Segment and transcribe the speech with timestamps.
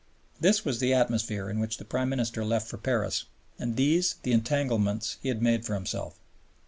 [0.39, 3.25] This was the atmosphere in which the Prime Minister left for Paris,
[3.59, 6.19] and these the entanglements he had made for himself.